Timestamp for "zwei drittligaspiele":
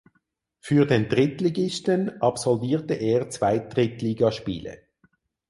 3.29-4.79